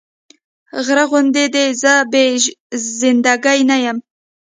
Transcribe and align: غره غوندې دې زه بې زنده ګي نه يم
غره 0.85 1.05
غوندې 1.09 1.45
دې 1.55 1.65
زه 1.81 1.93
بې 2.11 2.23
زنده 3.01 3.35
ګي 3.43 3.59
نه 3.69 3.77
يم 3.85 3.97